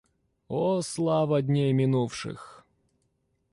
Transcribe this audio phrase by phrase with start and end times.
[0.47, 2.65] О слава дней минувших!